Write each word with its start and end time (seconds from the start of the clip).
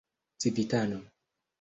civitano 0.41 0.97